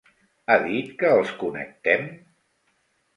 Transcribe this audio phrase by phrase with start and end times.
[0.47, 2.09] Ha dit que els connectem?